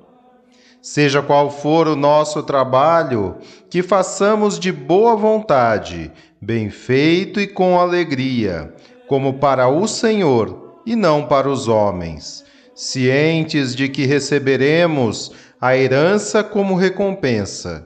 Seja 0.81 1.21
qual 1.21 1.51
for 1.51 1.87
o 1.87 1.95
nosso 1.95 2.41
trabalho, 2.41 3.35
que 3.69 3.83
façamos 3.83 4.57
de 4.57 4.71
boa 4.71 5.15
vontade, 5.15 6.11
bem 6.41 6.71
feito 6.71 7.39
e 7.39 7.45
com 7.45 7.79
alegria, 7.79 8.73
como 9.07 9.35
para 9.35 9.67
o 9.67 9.87
Senhor 9.87 10.81
e 10.83 10.95
não 10.95 11.27
para 11.27 11.47
os 11.47 11.67
homens, 11.67 12.43
cientes 12.73 13.75
de 13.75 13.87
que 13.87 14.05
receberemos 14.07 15.31
a 15.61 15.77
herança 15.77 16.43
como 16.43 16.73
recompensa. 16.73 17.85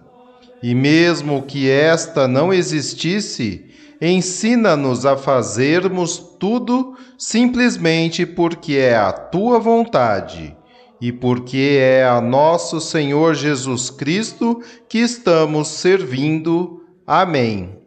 E 0.63 0.73
mesmo 0.73 1.41
que 1.41 1.69
esta 1.69 2.25
não 2.25 2.53
existisse, 2.53 3.70
ensina-nos 4.01 5.05
a 5.05 5.15
fazermos 5.15 6.17
tudo 6.17 6.97
simplesmente 7.17 8.25
porque 8.25 8.75
é 8.75 8.95
a 8.95 9.11
tua 9.11 9.59
vontade 9.59 10.57
e 10.99 11.11
porque 11.11 11.77
é 11.79 12.03
a 12.03 12.19
nosso 12.19 12.81
Senhor 12.81 13.35
Jesus 13.35 13.89
Cristo 13.89 14.61
que 14.89 14.99
estamos 14.99 15.67
servindo. 15.67 16.83
Amém. 17.05 17.77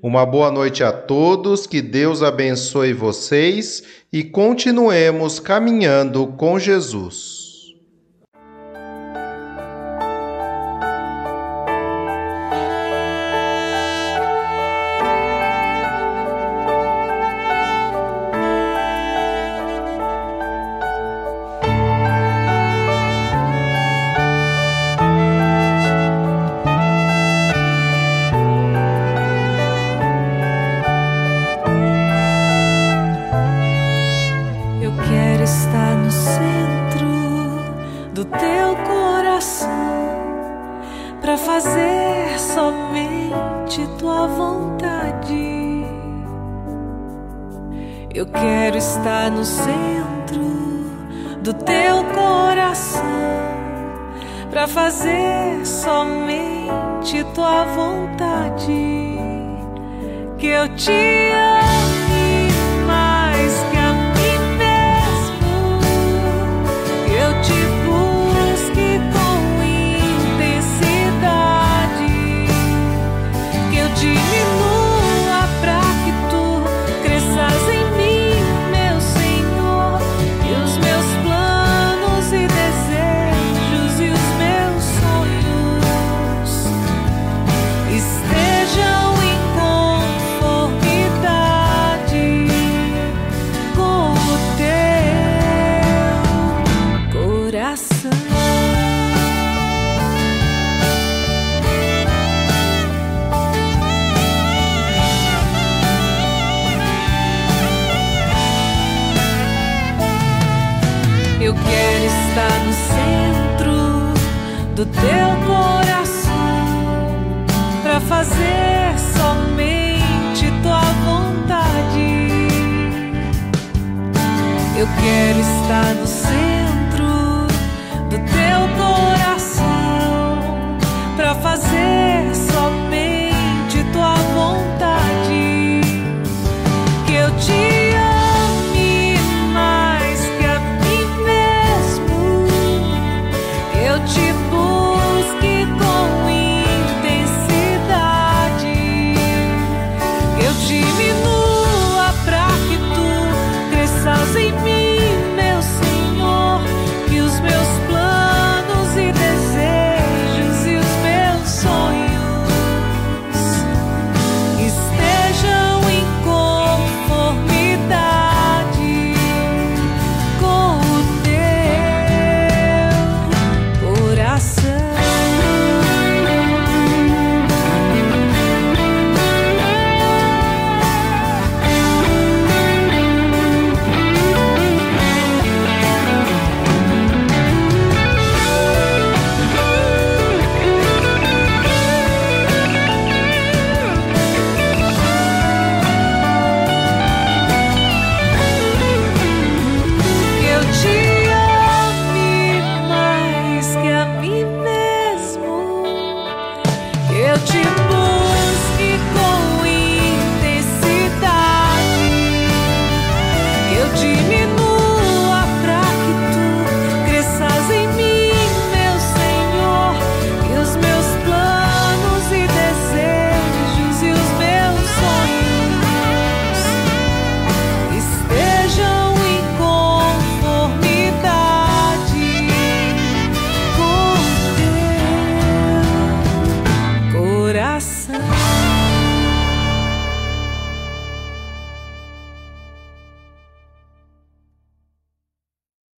Uma 0.00 0.24
boa 0.24 0.50
noite 0.50 0.84
a 0.84 0.92
todos, 0.92 1.66
que 1.66 1.82
Deus 1.82 2.22
abençoe 2.22 2.92
vocês 2.92 3.82
e 4.12 4.22
continuemos 4.22 5.40
caminhando 5.40 6.26
com 6.28 6.58
Jesus. 6.58 7.37